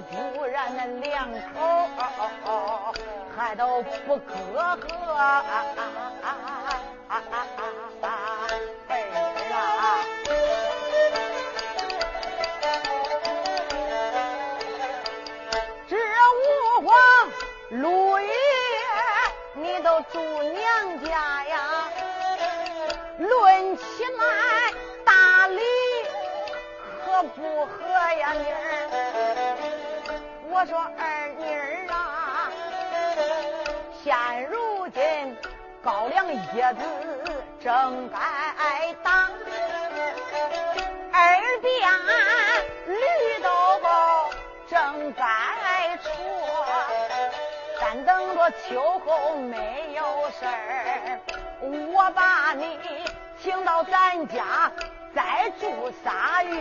[0.00, 1.90] 不然恁两口
[3.36, 4.86] 还都不隔阂。
[17.68, 18.32] 陆爷，
[19.54, 21.90] 你都住娘家呀？
[23.18, 24.72] 论起来
[25.04, 25.60] 大礼
[27.04, 28.75] 合不合呀，妮儿。
[30.58, 32.48] 我说二妮儿啊，
[34.02, 35.36] 现如今
[35.82, 36.80] 高粱叶子
[37.62, 38.16] 正该
[39.04, 39.28] 打，
[41.12, 41.86] 二边
[42.86, 42.96] 绿
[43.42, 43.50] 豆
[43.82, 44.30] 包
[44.66, 46.08] 正该出。
[47.78, 51.20] 但等着秋后没有事儿，
[51.60, 52.78] 我把你
[53.42, 54.72] 请到咱家
[55.14, 56.56] 再住仨月。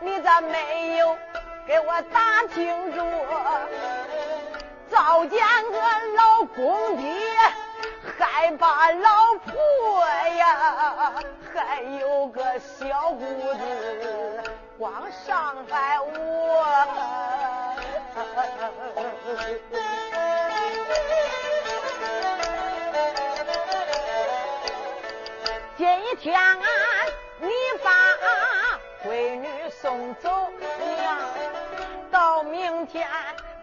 [0.00, 1.16] 你咋没有
[1.66, 2.98] 给我打清楚？
[4.88, 5.40] 早见
[5.72, 5.78] 个
[6.16, 7.10] 老公爹，
[8.18, 10.06] 害怕老婆
[10.36, 11.12] 呀，
[11.54, 13.58] 还有个小姑子，
[14.78, 14.92] 光
[15.26, 16.12] 伤害我。
[25.76, 25.86] 今
[26.20, 26.34] 天
[30.22, 30.30] 走
[30.60, 31.18] 娘，
[32.10, 33.06] 到明天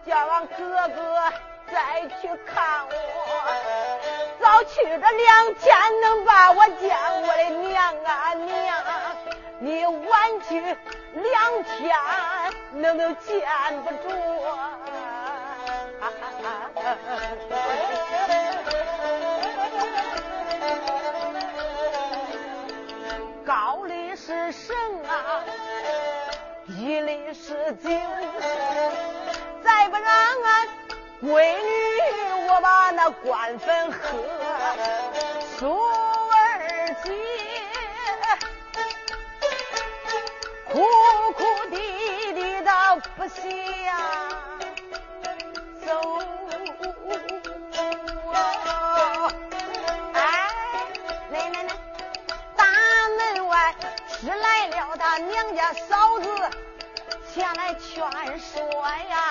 [0.06, 1.32] 叫俺哥哥
[1.72, 2.90] 再去看我，
[4.40, 8.76] 早去这两天能把我见我的娘啊娘，
[9.60, 10.60] 你晚去
[11.14, 11.96] 两天
[12.72, 13.46] 能都见
[13.82, 14.14] 不着。
[23.46, 24.74] 高丽是神
[25.06, 25.44] 啊，
[26.84, 27.98] 一粒是金，
[29.62, 30.04] 再不让
[30.42, 30.68] 俺
[31.22, 31.62] 闺女，
[32.46, 33.98] 我把那官粉喝。
[35.56, 37.10] 苏儿姐
[40.70, 40.84] 哭
[41.32, 42.70] 哭啼啼的
[43.16, 43.50] 不行。
[45.86, 45.88] 走。
[50.12, 50.20] 哎，
[51.30, 51.68] 来来来，
[52.54, 52.66] 大
[53.08, 53.74] 门外
[54.20, 56.28] 是来了他娘家嫂子。
[57.34, 58.06] 前来劝
[58.38, 58.62] 说
[59.10, 59.24] 呀。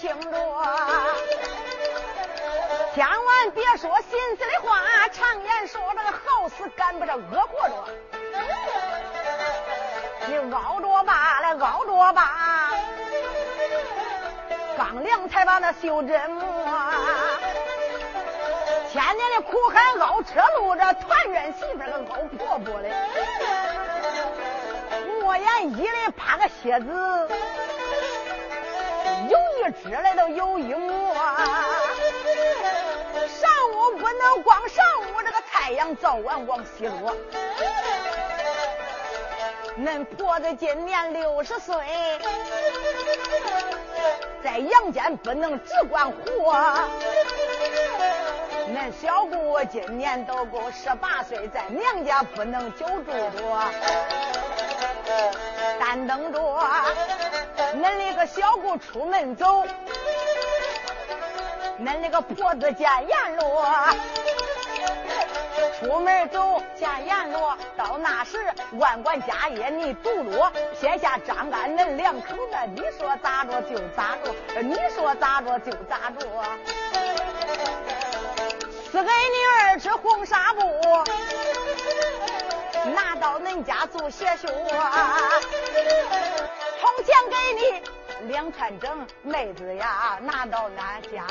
[0.00, 0.38] 听着，
[2.94, 4.80] 千万别说心思的话。
[5.12, 7.74] 常言说这个好事赶不上恶活着，
[10.26, 12.70] 你熬着吧，来，熬着吧。
[14.78, 16.44] 刚凉才把那袖珍磨，
[18.90, 22.88] 千年的苦海熬车路，这团圆媳妇个熬婆婆的，
[25.20, 27.28] 莫言一的怕个蝎子。
[29.60, 31.36] 有一只来都有一模，上
[33.74, 37.14] 午不能光上午，这个太阳早晚往西落。
[39.78, 41.76] 恁婆子今年六十岁，
[44.42, 46.54] 在阳间不能只管活。
[48.72, 53.30] 恁小姑今年都够十八岁，在娘家不能久住着，
[55.78, 56.40] 但等着。
[57.74, 59.64] 恁那个小姑出门走，
[61.78, 63.64] 恁那个婆子见阎罗，
[65.78, 68.38] 出门走见阎罗，到那时
[68.72, 76.26] 万贯家业你独落，撇下张干恁两口子，你说咋着就咋着，你说咋着就咋着，
[78.90, 80.60] 赐给你二尺红纱布，
[82.94, 85.30] 拿到恁家做鞋修啊。
[86.80, 87.62] 铜钱给你
[88.32, 91.26] 两串整，妹子呀，拿到俺家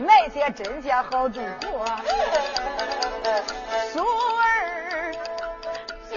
[0.00, 1.84] 买些针线好做活。
[3.92, 5.12] 苏儿
[6.08, 6.16] 姐，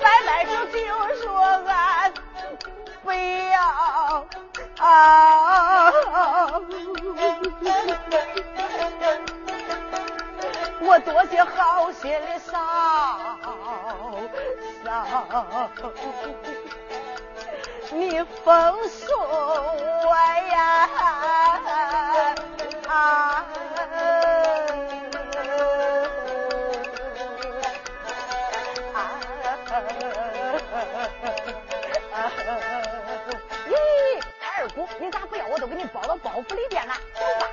[0.00, 0.76] 拜拜就就
[1.22, 1.24] 说
[1.66, 2.12] 俺
[3.02, 4.26] 不要
[4.78, 5.92] 啊！
[10.80, 12.52] 我多谢好心的嫂。
[17.92, 20.14] 你奉送我
[20.52, 20.88] 呀！
[22.88, 23.44] 啊！
[33.68, 33.72] 咦，
[34.58, 35.46] 二姑，你咋不要？
[35.46, 37.48] 我都给你包到包袱里边了，走吧。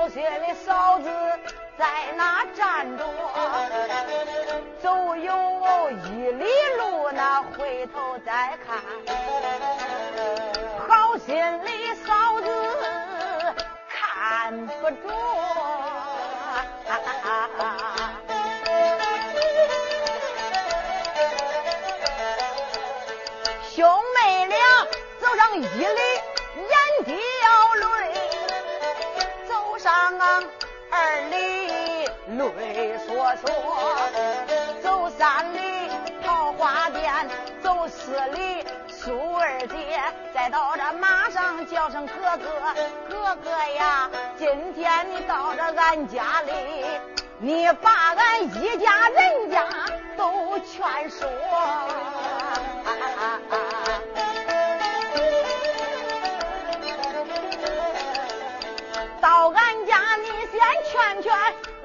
[0.00, 1.10] 好心的嫂子
[1.78, 3.04] 在那站着，
[4.82, 6.46] 走有一里
[6.78, 8.78] 路，那回头再看。
[10.88, 13.54] 好心的嫂子
[13.90, 15.10] 看不住，
[23.70, 24.56] 兄妹俩
[25.20, 26.19] 走上一里，
[31.30, 32.08] 里，
[32.58, 33.50] 泪索索；
[34.82, 35.90] 走三里，
[36.22, 37.02] 桃花店；
[37.62, 38.64] 走四里。
[38.88, 39.98] 苏二姐
[40.34, 42.50] 再到这马上叫声哥哥，
[43.08, 44.10] 哥哥呀！
[44.38, 46.52] 今天你到这俺家里，
[47.38, 49.64] 你把俺一家人家
[50.18, 51.26] 都劝说。
[59.18, 59.89] 到俺家
[60.60, 61.32] 你先劝劝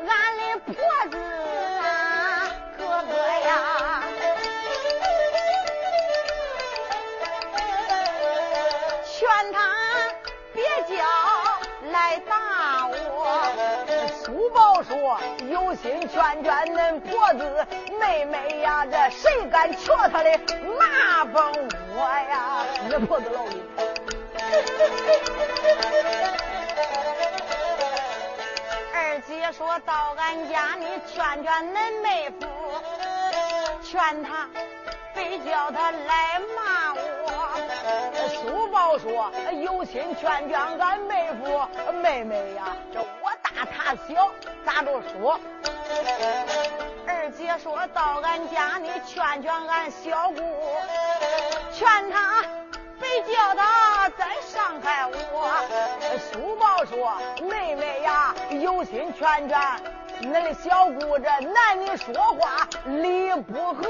[0.05, 0.73] 俺的婆
[1.09, 1.13] 子
[1.79, 3.13] 啊，哥哥
[3.47, 3.49] 呀！
[9.05, 9.17] 劝
[9.53, 9.57] 他
[10.53, 10.93] 别叫
[11.91, 11.95] 来
[12.27, 12.93] 打我。
[14.25, 14.93] 苏宝说
[15.49, 17.65] ：“有心劝劝恁婆子
[17.97, 20.37] 妹妹呀，这谁敢瞧他的
[20.77, 21.53] 马蜂
[21.95, 23.61] 窝呀？”恁婆子老厉
[29.15, 32.45] 二姐说到俺家，你劝劝恁妹夫，
[33.81, 34.45] 劝他
[35.13, 36.99] 别叫他来骂我。
[38.27, 39.31] 苏宝说
[39.63, 41.65] ：“有心劝劝俺妹夫
[42.01, 44.29] 妹妹呀，这我大他小，
[44.65, 45.39] 咋着说？”
[47.07, 50.41] 二姐说到俺家，你劝劝俺小姑，
[51.71, 52.43] 劝他
[52.99, 53.63] 别叫他
[54.85, 55.17] 害我。
[56.31, 57.17] 苏宝说
[57.49, 59.59] ：“妹妹呀，有心劝劝
[60.21, 63.83] 恁的小姑，这男女说话理不合。”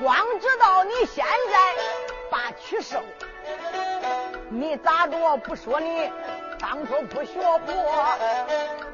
[0.00, 1.58] 光知道你现在
[2.30, 3.02] 把取收，
[4.48, 6.10] 你咋着不说你
[6.60, 8.18] 当初不学活？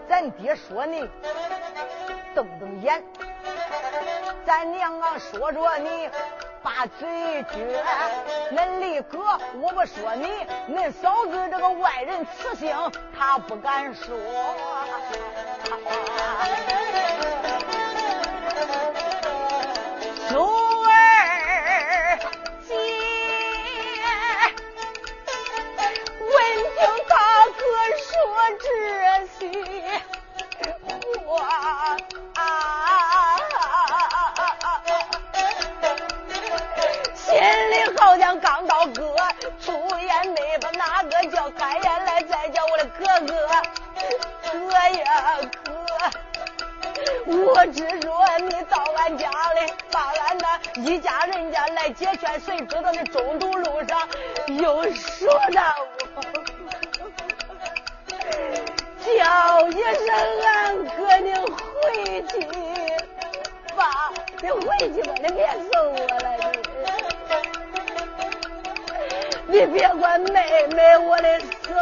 [0.08, 1.08] 咱爹说你
[2.34, 3.02] 瞪瞪眼，
[4.46, 6.08] 咱娘啊说说你
[6.62, 7.08] 把嘴
[7.44, 7.56] 撅。
[8.54, 9.18] 恁李哥
[9.60, 10.26] 我不说你，
[10.74, 12.74] 恁嫂子这个外人雌性
[13.16, 14.16] 他不敢说。
[20.30, 20.88] 九儿
[22.66, 22.74] 姐，
[26.20, 26.32] 问
[26.76, 26.78] 听
[27.08, 27.14] 大
[27.58, 27.60] 哥
[28.04, 28.10] 说
[28.60, 28.66] 这
[29.38, 29.40] 些
[31.26, 31.26] 话
[45.04, 45.70] 哥
[47.26, 54.08] 我只说你到俺家里，把俺那一家人家来解劝，谁知道那中途路上
[54.46, 55.62] 又说到
[56.14, 56.32] 我。
[59.00, 60.06] 叫一声，
[60.44, 60.46] 俺
[60.84, 62.32] 哥你回去
[63.74, 64.60] 吧，你回
[64.92, 65.38] 去吧，你别
[65.72, 66.24] 送我了，
[69.48, 71.74] 你，你别管妹妹我的生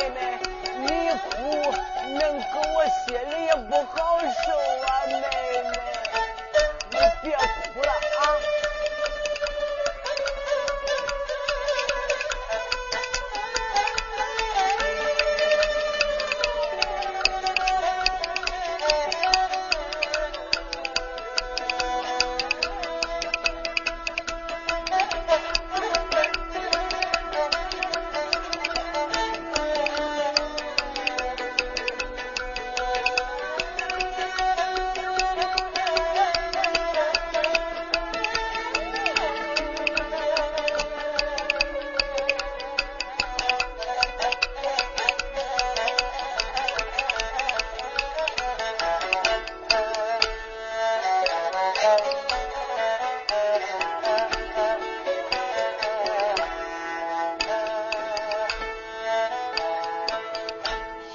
[0.00, 0.38] 妹妹，
[0.78, 1.30] 你一哭
[2.18, 4.26] 能给我心里也不好受
[4.86, 5.39] 啊，妹。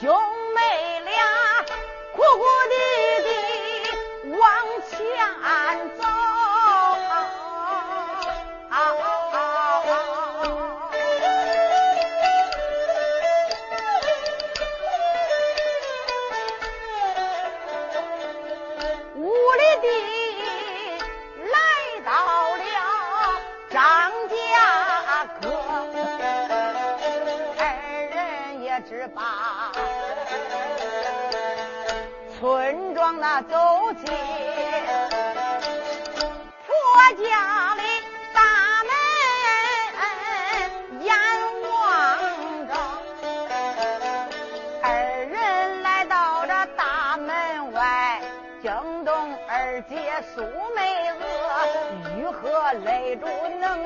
[0.05, 0.34] 雄。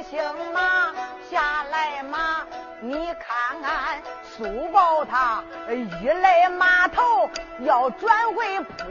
[0.10, 0.20] 行
[0.52, 0.92] 马？
[1.30, 2.44] 下来马？
[2.82, 8.88] 你看俺苏宝他一来码头要转回坡，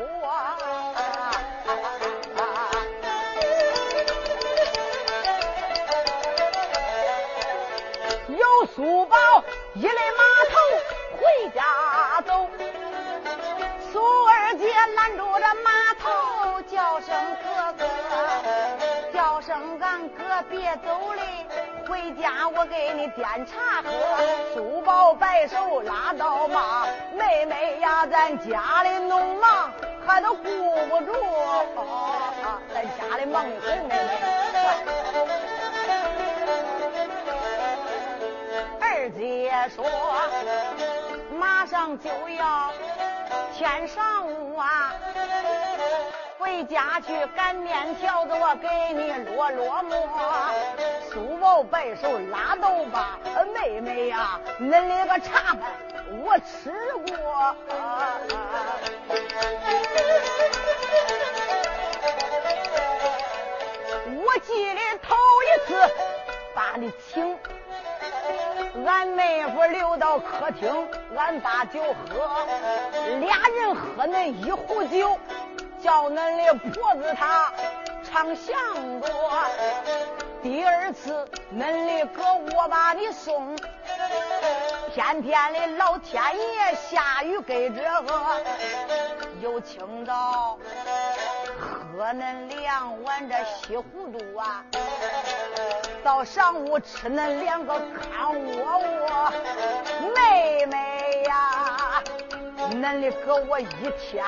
[8.29, 9.17] 有苏宝。
[20.51, 21.47] 别走嘞，
[21.87, 23.91] 回家我给你点茶喝，
[24.55, 26.87] 书包摆手拉倒吧。
[27.13, 29.71] 妹妹呀，咱家里弄忙，
[30.07, 30.43] 还都顾
[30.89, 31.13] 不住，
[31.77, 34.21] 啊咱家里忙一会妹妹。
[38.81, 39.85] 二姐说，
[41.39, 42.73] 马上就要
[43.55, 44.95] 天上午啊。
[46.39, 49.99] 回家去擀面条子，我给你落落馍。
[51.11, 53.19] 书包摆手拉倒吧，
[53.53, 55.59] 妹妹呀，恁那个茶饭
[56.23, 56.73] 我吃
[57.09, 57.57] 过。
[64.25, 65.75] 我记得头一次
[66.55, 67.37] 把你请，
[68.87, 72.47] 俺妹夫留到客厅，俺把酒喝，
[73.19, 75.19] 俩人喝那一壶酒。
[75.83, 77.53] 叫恁的婆子她
[78.05, 78.57] 唱相
[79.01, 79.09] 歌，
[80.43, 82.23] 第二次恁的哥
[82.57, 83.57] 我把你送，
[84.95, 88.43] 偏偏的老天爷下雨给这个，
[89.41, 90.59] 又清早
[91.97, 94.65] 喝恁两碗这稀糊涂啊，
[96.03, 99.33] 到上午吃恁两个糠窝窝，
[100.15, 101.35] 妹妹呀，
[102.71, 103.67] 恁的哥我一
[104.01, 104.25] 天。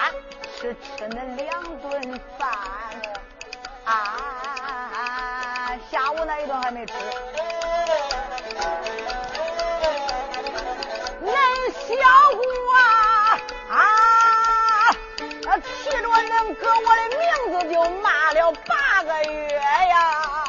[0.61, 2.50] 是吃恁两顿饭
[3.85, 6.92] 啊，下午那一顿还没吃。
[11.24, 11.33] 恁
[11.88, 11.94] 小
[12.37, 12.42] 姑
[12.74, 12.79] 啊
[13.70, 13.72] 啊，
[15.57, 17.24] 提着恁哥我的名
[17.59, 19.48] 字就骂了八个月
[19.88, 20.39] 呀。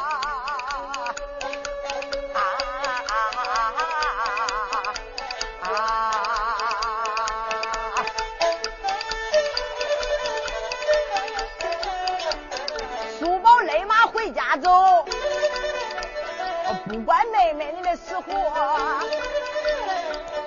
[17.96, 18.32] 死活，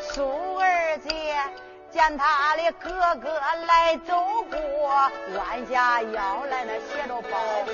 [0.01, 1.35] 苏二姐
[1.91, 2.89] 见他的哥
[3.21, 4.15] 哥来走
[4.49, 7.71] 过，弯下腰来那斜着包裹。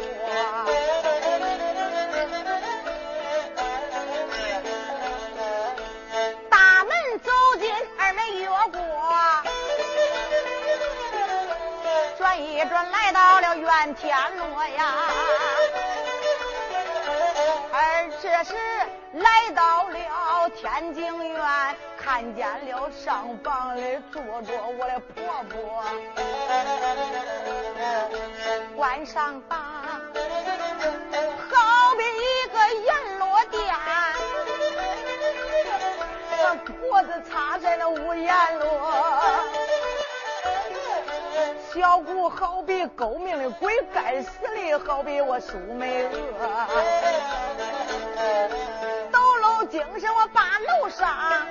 [6.50, 8.82] 大门走进二门越过，
[12.18, 14.96] 转一转来到了元天落呀。
[17.74, 18.54] 而这时
[20.62, 21.42] 天津院，
[21.98, 25.84] 看见了上房里坐着我的婆婆。
[28.76, 29.58] 关上房，
[31.50, 33.66] 好比一个阎罗殿，
[36.38, 38.94] 那脖子插在那屋檐落。
[41.74, 46.68] 小姑好比勾命的鬼，该死的好比我苏美娥。
[49.72, 51.48] 精神，我把楼上，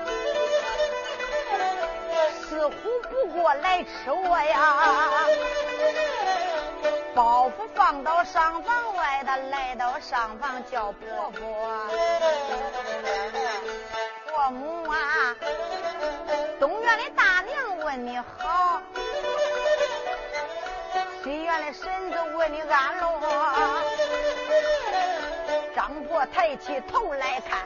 [2.43, 2.75] 似乎
[3.09, 4.77] 不过来吃我呀。
[7.15, 11.87] 包袱放到上房外的，来到上房叫婆婆。
[14.29, 15.35] 婆母啊，
[16.61, 18.83] 东院的大娘问你好。
[21.25, 23.21] 西院的婶子问你安乐，
[25.75, 27.61] 张婆抬起头来看，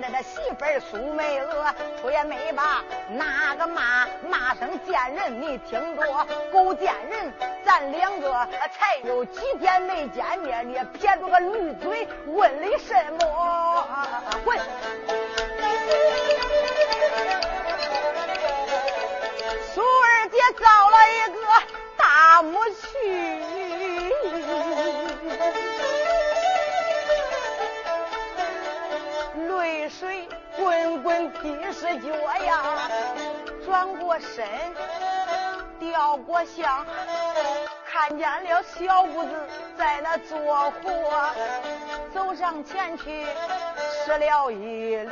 [0.00, 7.32] 那个媳妇儿苏梅娥，出也没把哪个骂骂声贱人，你听着，狗贱人，
[7.64, 8.30] 咱两个
[8.72, 13.86] 才有几天没见面，你撇着个驴嘴问的什么？
[14.44, 14.58] 滚！
[19.74, 21.40] 苏二姐造了一个。
[22.02, 23.59] 大母去，
[29.90, 32.08] 水滚滚滴湿脚
[32.44, 32.62] 呀，
[33.64, 34.46] 转过身，
[35.80, 36.86] 掉过相，
[37.84, 39.30] 看见了小姑子
[39.76, 41.34] 在那做活，
[42.14, 43.26] 走上前去
[44.06, 45.10] 施了一礼，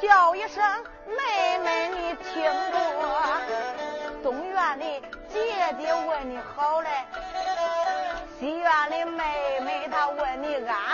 [0.00, 0.64] 叫一声
[1.06, 2.50] 妹妹，你听着，
[4.22, 5.02] 东院里。
[5.32, 5.38] 姐
[5.80, 6.88] 姐问你好嘞，
[8.38, 10.91] 西院的妹妹她问你安，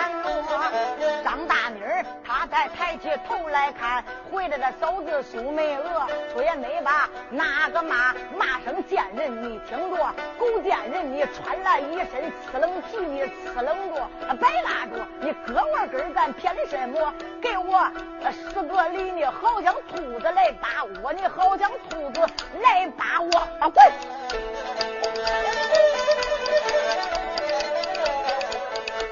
[2.58, 9.96] 才抬起头来看，回来的嫂子苏梅娥，出也没把哪个骂骂声贱人，你听着，
[10.36, 17.14] 狗贱人，你穿了一身刺冷皮，你刺冷着，白拉着，你胳膊根干偏什么？
[17.40, 17.88] 给我
[18.32, 22.26] 十个礼，你好像兔子来打我，你好像兔子
[22.60, 23.84] 来打我，啊滚！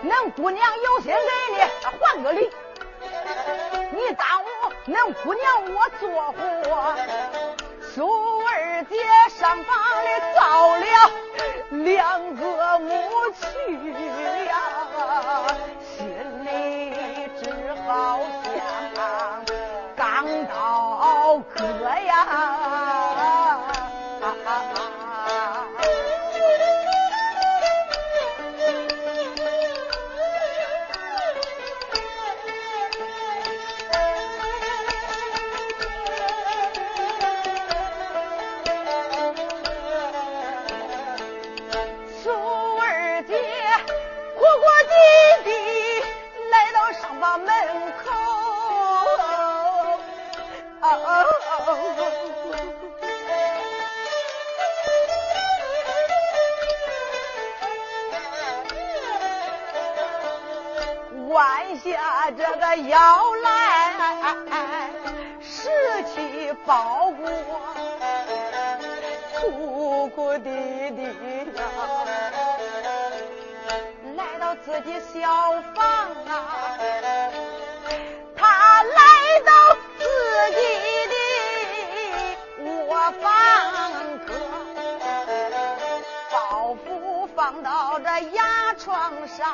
[0.03, 1.21] 恁姑娘有心给
[1.55, 2.51] 你还个礼，
[4.09, 4.47] 你耽误
[4.87, 6.39] 恁姑娘我做活。
[7.93, 8.07] 苏
[8.39, 8.95] 二姐
[9.37, 10.85] 上房里遭了
[11.85, 12.93] 两个母
[13.41, 13.43] 去
[14.47, 14.53] 呀，
[15.97, 16.07] 心
[16.45, 16.49] 里
[17.43, 17.43] 只
[17.85, 18.21] 好
[62.67, 64.91] 下这个腰来，
[65.41, 65.71] 拾
[66.13, 67.31] 起包裹，
[69.41, 70.51] 哭哭啼
[70.91, 71.03] 啼
[71.57, 71.63] 呀，
[74.17, 75.31] 来到自己小
[75.75, 75.85] 房
[76.27, 76.77] 啊，
[78.37, 79.53] 他来到
[79.99, 80.05] 自
[80.57, 80.61] 己
[81.13, 81.15] 的
[82.89, 83.25] 卧房
[84.27, 84.35] 客，
[86.33, 86.35] 包
[86.85, 89.47] 袱放到这牙床上。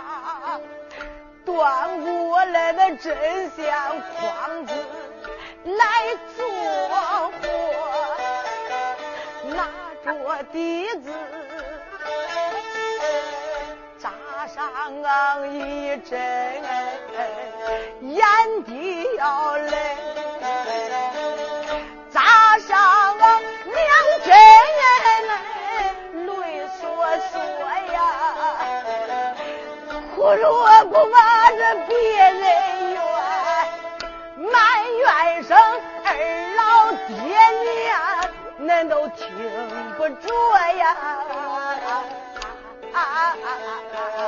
[1.45, 3.75] 端过来的针线
[4.17, 4.73] 筐子
[5.65, 5.77] 来
[6.37, 6.47] 做
[7.41, 7.43] 活，
[9.55, 9.59] 拿
[10.05, 11.13] 着笛子
[13.99, 14.13] 扎
[14.47, 14.63] 上
[15.53, 16.11] 一针，
[18.03, 18.23] 眼
[18.65, 19.97] 底要来
[30.37, 32.33] 如果不把这别人
[32.93, 32.97] 怨，
[34.51, 34.55] 埋
[34.99, 35.57] 怨声
[36.05, 36.09] 二
[36.57, 36.61] 老
[37.07, 37.15] 爹
[37.85, 37.91] 娘，
[38.61, 39.27] 恁都听
[39.99, 40.29] 不着
[40.77, 40.97] 呀。
[42.93, 42.99] 啊啊啊啊
[43.45, 44.21] 啊啊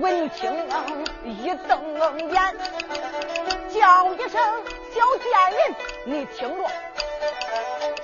[0.00, 0.52] 闻听
[1.24, 1.80] 一瞪
[2.30, 2.56] 眼，
[3.68, 4.40] 叫一声
[4.94, 6.64] 小贱人，你听着。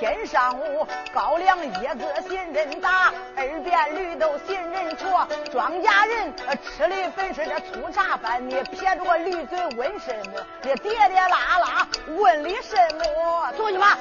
[0.00, 10.44] 今上午高粱叶子新人打，二遍绿豆新人戳，庄稼人吃的本是这粗茶饭，你撇着个驴嘴问什么？
[10.62, 13.52] 你喋喋拉拉问的什么？
[13.56, 13.98] 出去吧。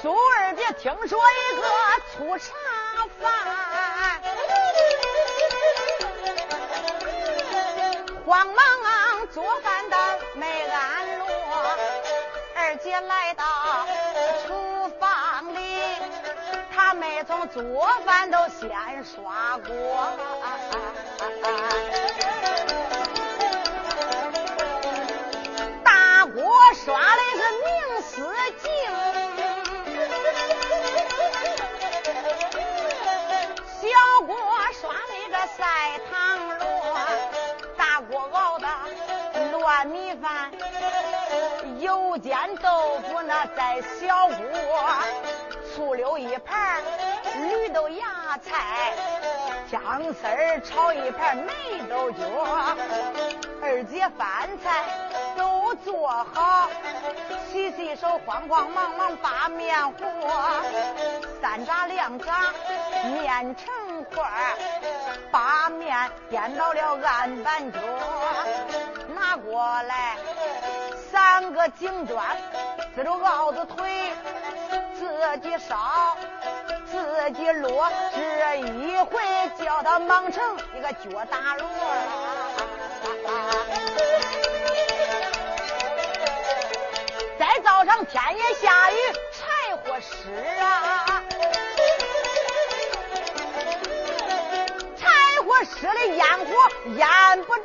[0.00, 1.62] 苏二姐听说一个
[2.22, 2.54] 粗茶
[3.20, 4.22] 饭，
[8.24, 9.96] 慌忙做饭的
[10.34, 11.26] 没安落。
[12.54, 13.44] 二姐来到
[14.46, 15.80] 厨房里，
[16.72, 17.60] 她没从做
[18.06, 18.70] 饭都先
[19.04, 19.74] 刷锅，
[43.72, 44.36] 在小锅，
[45.64, 46.82] 醋溜一盘
[47.48, 48.92] 绿豆芽菜，
[49.70, 51.52] 姜丝儿炒一盘梅
[51.88, 52.18] 豆角，
[53.62, 54.84] 二姐饭菜
[55.38, 56.68] 都做好，
[57.50, 59.96] 洗洗手，慌慌忙忙把面和，
[61.40, 62.52] 三炸两炸
[63.06, 63.72] 面成。
[64.14, 64.22] 块
[65.30, 67.78] 把面颠到了案板角，
[69.14, 70.16] 拿过来
[71.10, 72.26] 三个井砖，
[72.94, 74.12] 自着鏊子腿，
[74.94, 76.16] 自己烧，
[76.90, 79.20] 自己落，这一回
[79.64, 80.42] 叫他忙成
[80.76, 81.66] 一个脚打锣。
[87.84, 88.96] 上天也下雨，
[89.32, 91.20] 柴火湿啊，
[94.96, 95.08] 柴
[95.44, 96.54] 火湿的，烟火
[96.96, 97.64] 烟不着。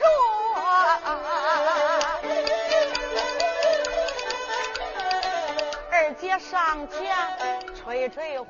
[6.00, 7.02] 二姐上前
[7.74, 8.46] 吹吹火。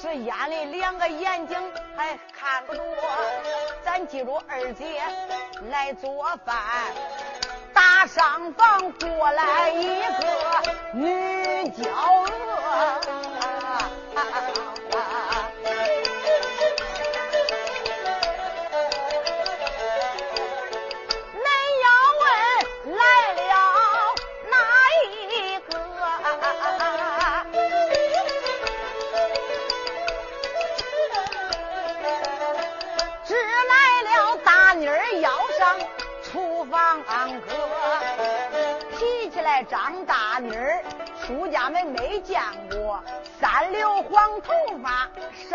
[0.00, 1.58] 是眼里两个眼睛
[1.96, 2.80] 还看不着，
[3.84, 5.02] 咱记住二姐
[5.68, 6.56] 来做饭，
[7.74, 13.31] 大上房过来一个女娇娥。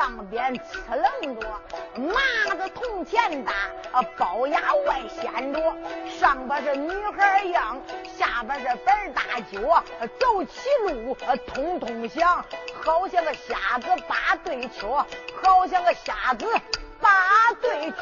[0.08, 1.62] 上边刺棱着，
[1.98, 3.52] 麻子铜钱大，
[4.18, 5.60] 龅牙外显着，
[6.18, 7.82] 上边是女孩样，
[8.18, 9.84] 下边是板大脚，
[10.18, 11.14] 走起路
[11.46, 12.46] 通通响，
[12.82, 15.06] 好像个瞎子八对桥，
[15.44, 16.48] 好像个瞎子
[17.02, 17.98] 八对桥。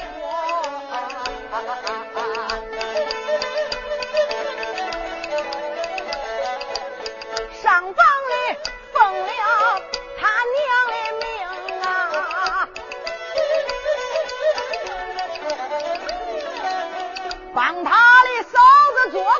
[7.63, 8.05] 上房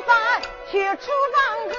[0.06, 0.40] 咱
[0.70, 1.36] 去厨房
[1.68, 1.74] 哥。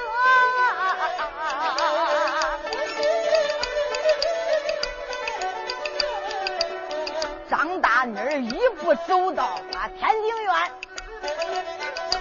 [7.50, 10.52] 张大妮儿一步走到啊天津院，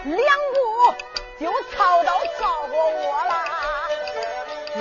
[0.05, 0.95] 两步
[1.39, 3.56] 就操到灶火窝了。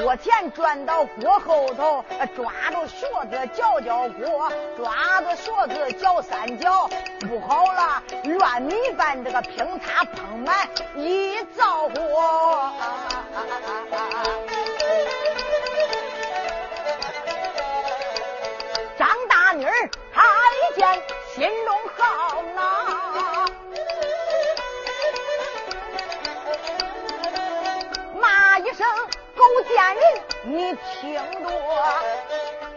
[0.03, 2.05] 锅前转到锅后头，
[2.37, 6.89] 抓着勺子搅搅锅，抓着勺子搅三搅，
[7.21, 12.71] 不好了，乱米饭这个平擦碰满一灶火。
[18.99, 21.03] 张大妮儿她一见，
[21.35, 22.76] 心中好恼，
[29.47, 29.57] 声。
[29.57, 30.03] 狗贱人，
[30.45, 31.49] 你听着，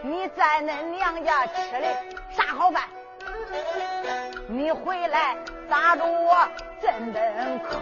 [0.02, 1.86] 你在恁娘家吃的
[2.30, 2.84] 啥好饭？
[4.46, 5.36] 你回来
[5.68, 6.48] 砸着我
[6.80, 7.80] 真本可？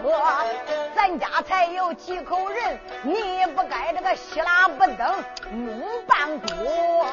[0.95, 7.07] 咱家才有几口人，你不该这个稀拉不登弄半锅。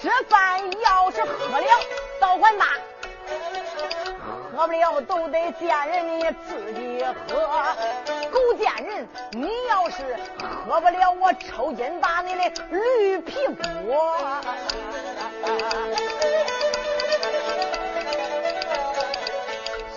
[0.00, 1.66] 吃饭要是喝了，
[2.20, 2.66] 倒还大。
[4.54, 7.74] 喝不了都得见人，你自己喝。
[8.30, 10.18] 狗见人，你要是
[10.66, 13.96] 喝不了，我抽筋把你的驴皮剥。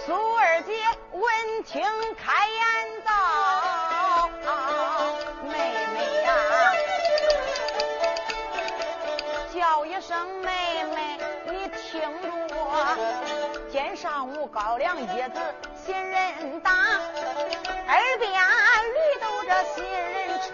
[0.06, 0.74] 苏二姐
[1.12, 1.24] 闻
[1.66, 1.84] 听
[2.16, 2.66] 开言
[14.76, 15.40] 上午高粱叶子
[15.86, 16.70] 新人打，
[17.88, 18.30] 二边
[18.94, 20.52] 驴都这新人出。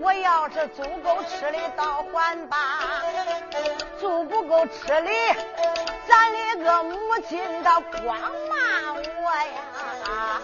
[0.00, 3.02] 我要是足够吃的倒还罢，
[3.98, 5.10] 足不够吃的，
[6.06, 7.70] 咱的个母亲的
[8.02, 8.16] 光
[8.48, 10.40] 骂我呀！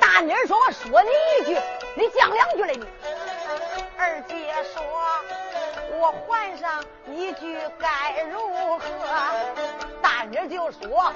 [0.00, 1.56] 大妮说：“我说你一句，
[1.94, 2.84] 你讲两句了你。”
[3.96, 4.82] 二姐说。
[5.96, 8.84] 我还上一句该如何？
[10.02, 11.12] 大妮就说：“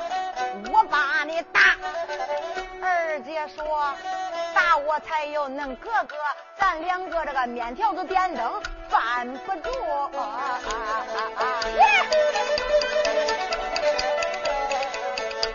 [0.72, 1.76] 我把你打。”
[2.80, 3.92] 二姐说
[4.54, 6.16] ：“打我才有恁哥哥，
[6.56, 10.10] 咱两个这个面条子点灯犯不着。”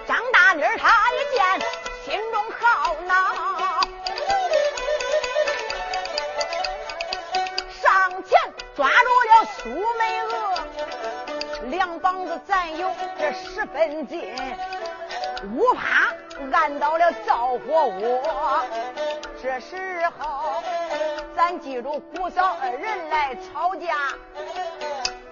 [0.05, 1.61] 张大妮她一见，
[2.05, 3.52] 心中好恼。
[9.63, 10.53] 苏美娥，
[11.69, 14.35] 两膀子咱有这十分近，
[15.55, 16.13] 不怕
[16.51, 18.65] 按到了灶火窝。
[19.41, 20.61] 这时候，
[21.33, 23.95] 咱记住姑嫂二人来吵架，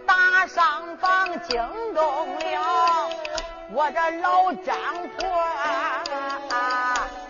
[0.07, 1.61] 打上房惊
[1.93, 3.09] 动了
[3.73, 4.73] 我这老张
[5.17, 5.27] 婆。
[5.27, 6.03] 啊
[6.49, 6.55] 啊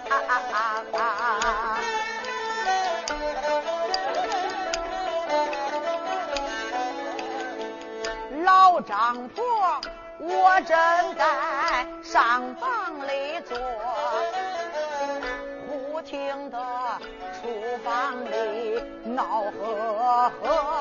[0.07, 0.19] 啊
[0.93, 1.20] 啊
[8.83, 9.43] 张婆，
[10.19, 10.77] 我正
[11.15, 13.57] 在上房里坐，
[15.67, 16.57] 忽听得
[17.33, 20.71] 厨房里闹呵呵。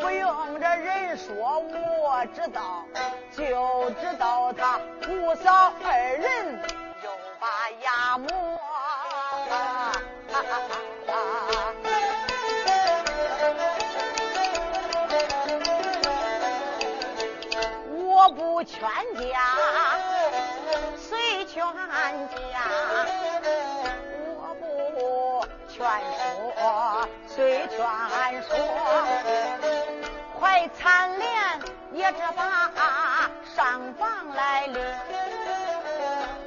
[0.00, 1.60] 不用这人说，
[2.02, 2.84] 我知道，
[3.32, 6.60] 就知道他姑嫂二人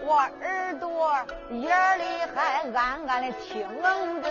[0.01, 1.15] 我耳朵
[1.51, 2.03] 眼里
[2.35, 4.27] 还暗暗的听着，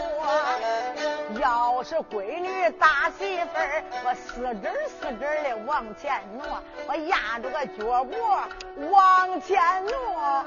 [1.40, 3.48] 要是闺女打媳妇，
[4.04, 8.12] 我四指四指的往前挪，我压着个脚脖
[8.90, 10.44] 往前挪，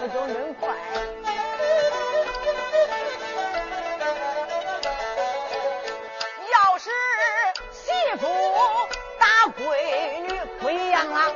[0.00, 0.74] 不就恁快？
[6.52, 6.90] 要是
[7.70, 8.26] 媳妇
[9.20, 11.30] 打闺女不一样啊！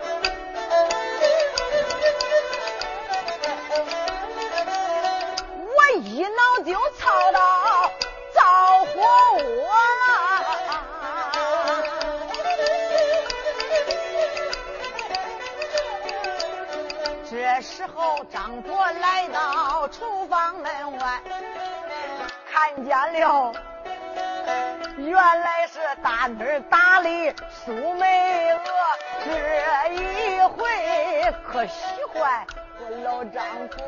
[17.61, 21.21] 时候张婆来到厨房门外，
[22.51, 23.53] 看见了，
[24.97, 28.61] 原来是大女打的苏梅娥，
[29.25, 31.85] 这一回可喜
[32.15, 32.47] 欢
[32.81, 32.91] 我。
[33.05, 33.83] 老张婆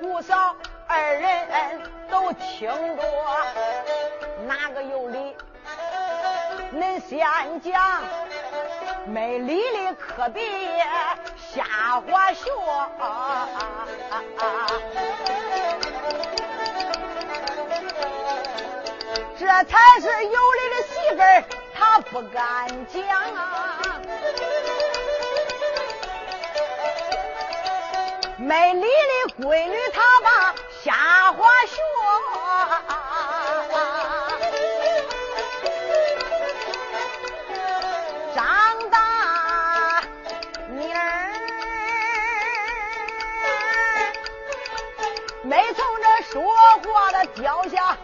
[0.00, 1.80] 姑嫂二人
[2.10, 3.02] 都听着，
[4.46, 5.36] 哪个有理？
[6.72, 7.20] 恁先
[7.60, 8.02] 讲，
[9.06, 10.42] 没理的可别。
[11.36, 11.62] 瞎
[12.00, 12.50] 话学，
[19.38, 23.02] 这才是有理的媳妇儿，她不敢讲
[23.34, 24.00] 啊。
[28.44, 31.76] 没理的闺女，她把瞎话学。
[45.46, 47.96] 没从这说话的脚下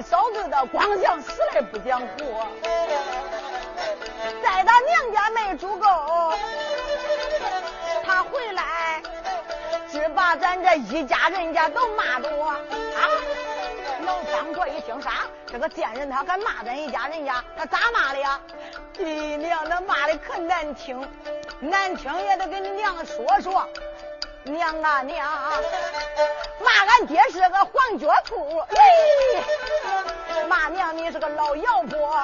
[0.00, 2.46] 嫂子的光想死来不讲活。
[4.42, 5.86] 在他娘家没住够，
[8.04, 9.02] 他回来
[9.90, 12.58] 只把咱这一家人家都骂着我啊！
[14.04, 15.26] 老张婆一听啥？
[15.46, 17.42] 这个贱人他敢骂咱一家人家？
[17.56, 18.40] 他咋骂的呀？
[18.98, 21.08] 你娘，他骂的可难听。
[21.60, 23.66] 难听也得跟你娘说说，
[24.44, 25.26] 娘啊娘，
[26.60, 28.62] 骂俺爹是个黄脚兔，
[30.56, 32.18] 骂娘你是个老妖婆，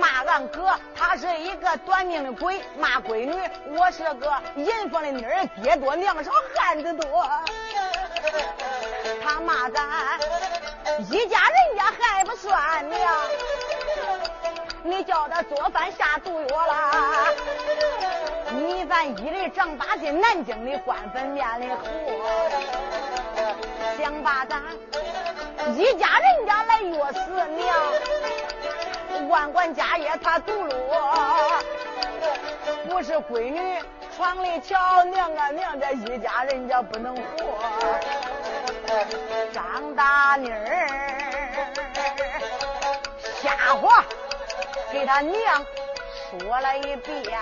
[0.00, 7.30] 骂俺哥他是一个短命的鬼，骂闺女我是个淫妇的妮儿，爹多娘少汉子多，
[9.22, 10.18] 他骂咱
[11.08, 12.96] 一家人家还不算呢。
[14.82, 17.28] 你叫他做饭下毒药啦！
[18.50, 22.99] 米饭一粒涨八斤，南京的官粉面的糊。
[24.10, 24.60] 想把咱
[25.76, 31.62] 一家人家来约死娘，万贯家业他独落，
[32.88, 33.78] 不是闺女
[34.16, 37.22] 床里瞧，娘啊娘，这一家人家不能活。
[39.52, 40.88] 张大妮儿
[43.40, 44.04] 瞎话
[44.92, 45.64] 给他娘
[46.28, 47.38] 说了一遍。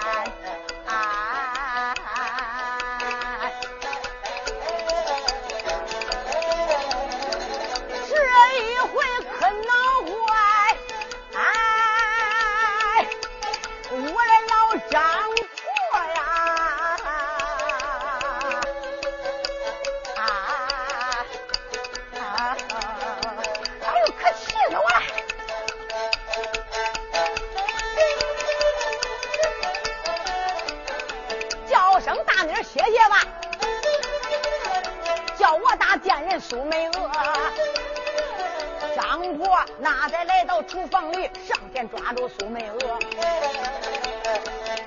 [39.79, 42.99] 那才来到厨房里，上前抓住苏美娥，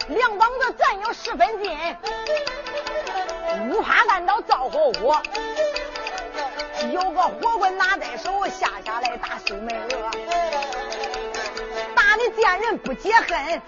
[0.09, 1.77] 两膀子咱有十分近，
[3.69, 5.21] 不怕按到灶火窝，
[6.91, 10.11] 有个火棍拿在手，下下来打苏美娥，
[11.95, 13.61] 打的见人不解恨，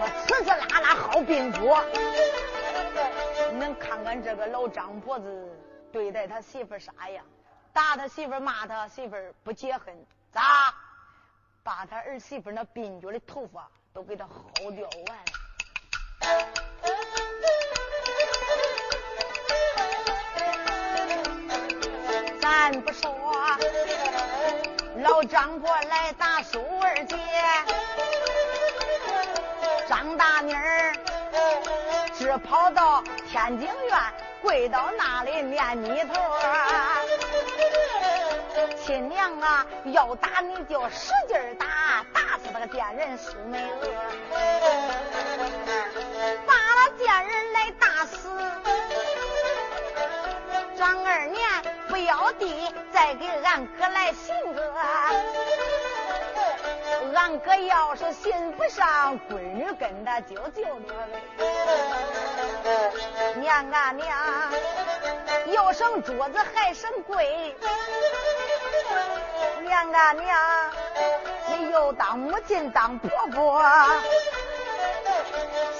[0.00, 1.82] 我呲呲啦啦好病作，
[3.60, 5.48] 恁看看这个老张婆子。
[5.92, 7.24] 对待他媳妇啥样？
[7.74, 9.92] 打他媳妇，骂他媳妇不解恨，
[10.32, 10.72] 咋？
[11.64, 15.24] 把他儿媳妇那鬓角的头发都给他薅掉完了。
[22.40, 23.10] 咱不说，
[24.98, 27.18] 老张婆来打苏二姐，
[29.88, 30.94] 张大妮儿
[32.14, 33.98] 只跑到天津院。
[34.44, 36.14] 跪到那里念弥陀！
[38.84, 43.88] 亲娘啊，要打你就使劲打，打死那个贱人苏美娥，
[46.46, 48.28] 把那贱人来打死。
[50.76, 51.42] 张二年
[51.88, 54.62] 不要地，再给俺哥来寻个。
[57.12, 61.08] 俺哥要是信不上闺女，跟他就就得了。
[63.36, 64.16] 娘啊娘，
[65.46, 67.54] 又省桌子还省柜。
[69.62, 70.70] 娘啊娘，
[71.48, 73.62] 你又当母亲当婆婆，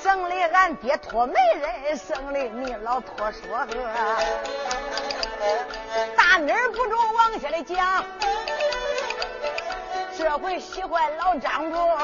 [0.03, 3.67] 省里俺爹托媒人，省里你老托说和。
[6.17, 8.05] 大妮儿不中往下来讲。
[10.17, 11.99] 这回喜欢老张婆，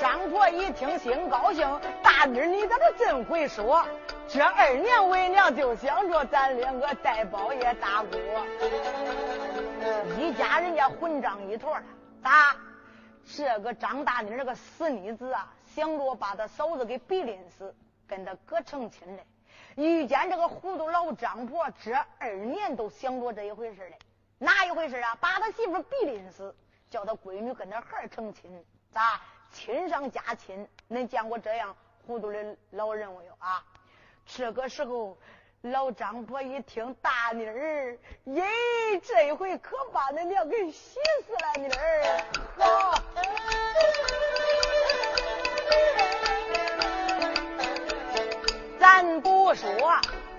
[0.00, 3.84] 张婆一听心高兴，大妮你咋都真会说？
[4.26, 8.16] 这二年为娘就想着咱两个带包爷大姑，
[10.18, 11.82] 一家人家混账一坨了。
[12.22, 12.56] 咋？
[13.36, 17.74] 这个张大妮这个死妮子啊，想着把他嫂子给逼临死，
[18.08, 19.24] 跟他哥成亲嘞。
[19.76, 23.98] 遇见这个糊涂老张婆，这二年都想着这一回事嘞。
[24.42, 25.14] 哪一回事啊？
[25.20, 26.56] 把他媳妇逼临死，
[26.88, 29.20] 叫他闺女跟他孩成亲，咋
[29.52, 30.66] 亲上加亲？
[30.88, 31.76] 恁见过这样
[32.06, 33.62] 糊涂的老人没有啊？
[34.24, 35.18] 这个时候，
[35.60, 38.42] 老张婆一听大妮儿，咦，
[39.06, 42.24] 这一回可把恁娘给喜死了，妮儿，
[42.56, 43.02] 好，
[48.78, 49.68] 咱不说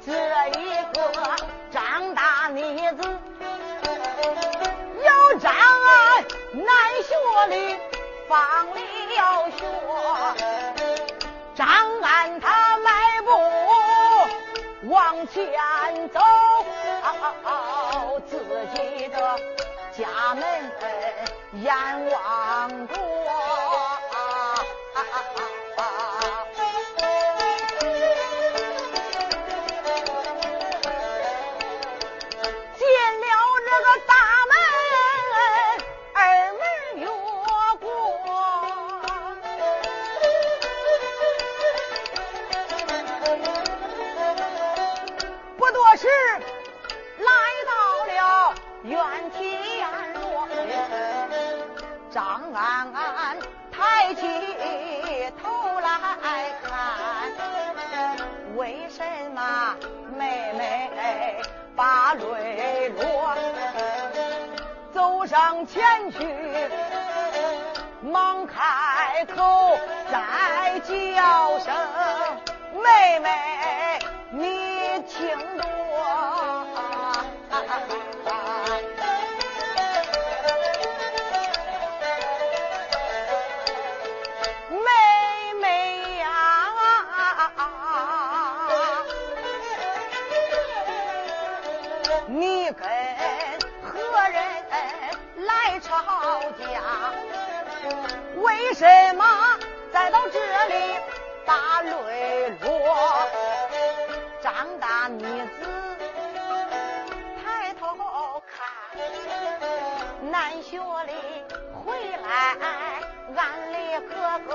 [0.03, 1.35] 这一个
[1.69, 3.40] 张大妮子。
[5.41, 6.67] 张安难
[7.03, 7.09] 学
[7.47, 7.75] 里
[8.27, 8.75] 放了
[9.49, 9.59] 学，
[11.55, 11.65] 张
[12.01, 13.31] 安他迈步
[14.89, 15.51] 往前
[16.09, 16.19] 走，
[18.27, 18.37] 自
[18.75, 19.17] 己的
[19.91, 20.71] 家门
[21.53, 21.73] 眼
[22.11, 23.50] 望着。
[58.55, 59.75] 为什么
[60.17, 60.89] 妹妹
[61.75, 63.35] 把泪落
[64.91, 66.19] 走上前去
[68.01, 69.77] 忙开口
[70.11, 71.73] 再叫声
[72.73, 73.99] 妹妹
[74.31, 75.70] 你听懂
[101.51, 103.27] 把泪落？
[104.41, 105.19] 张大女
[105.59, 105.67] 子
[107.43, 108.55] 抬头看，
[110.31, 111.11] 南学里
[111.83, 111.83] 回
[112.23, 112.25] 来，
[113.35, 113.43] 俺
[113.73, 113.75] 的
[114.07, 114.15] 哥
[114.47, 114.49] 哥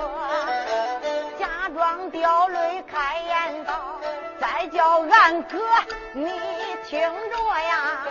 [1.37, 3.99] 假装掉泪开言道
[4.41, 5.59] ：“再叫俺哥
[6.13, 6.31] 你
[6.83, 8.07] 听着呀。”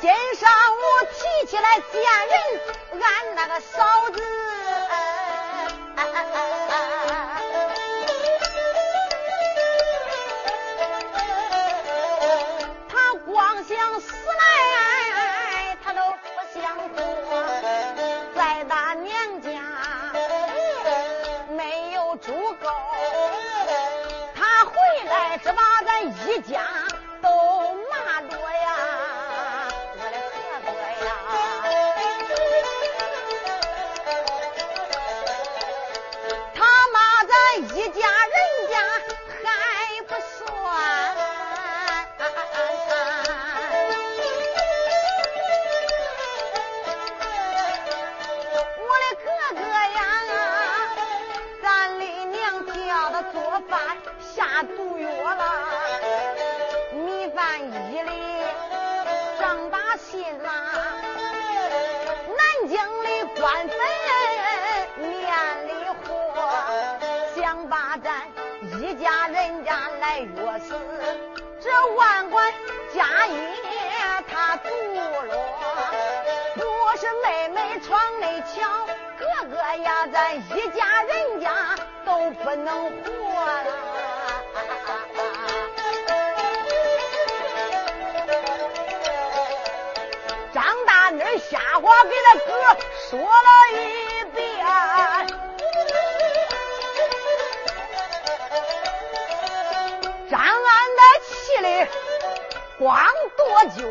[0.00, 0.50] 今上
[1.54, 2.34] 起来见人，
[3.00, 4.20] 俺那个嫂子，
[12.88, 16.26] 她光想死来，他都不
[16.58, 16.92] 想活，
[18.34, 19.52] 在大娘家
[21.50, 22.68] 没有住够，
[24.34, 24.72] 他回
[25.08, 26.64] 来只把咱一家
[77.04, 78.86] 是妹妹闯内巧，
[79.18, 83.10] 哥哥呀，咱一家人家都不能活
[83.44, 83.66] 了。
[90.54, 92.50] 张大妮瞎话给他哥
[93.10, 94.64] 说了一遍，
[100.30, 100.48] 张安
[100.96, 101.68] 的气里
[102.78, 102.96] 光
[103.36, 103.42] 跺
[103.76, 103.82] 脚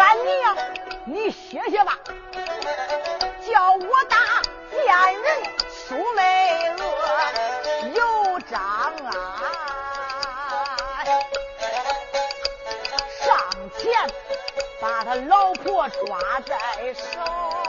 [0.00, 0.56] 俺娘，
[1.04, 1.98] 你歇歇吧。
[3.46, 4.16] 叫我打
[4.70, 4.80] 贱
[5.22, 6.82] 人苏美娥
[7.94, 8.60] 有张
[9.04, 9.12] 安，
[13.20, 13.36] 上
[13.76, 13.82] 前
[14.80, 17.59] 把他老婆抓在手。